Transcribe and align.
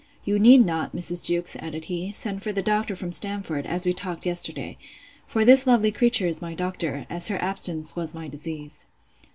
You 0.25 0.39
need 0.39 0.65
not, 0.65 0.95
Mrs. 0.95 1.23
Jewkes, 1.23 1.55
added 1.57 1.85
he, 1.85 2.11
send 2.11 2.41
for 2.41 2.51
the 2.51 2.63
doctor 2.63 2.95
from 2.95 3.11
Stamford, 3.11 3.67
as 3.67 3.85
we 3.85 3.93
talked 3.93 4.25
yesterday; 4.25 4.75
for 5.27 5.45
this 5.45 5.67
lovely 5.67 5.91
creature 5.91 6.25
is 6.25 6.41
my 6.41 6.55
doctor, 6.55 7.05
as 7.07 7.27
her 7.27 7.39
absence 7.39 7.95
was 7.95 8.15
my 8.15 8.27
disease. 8.27 8.87